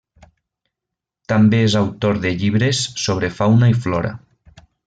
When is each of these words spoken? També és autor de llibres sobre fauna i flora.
També 1.33 1.59
és 1.67 1.77
autor 1.83 2.21
de 2.25 2.33
llibres 2.41 2.83
sobre 3.05 3.33
fauna 3.39 3.73
i 3.75 3.81
flora. 3.87 4.19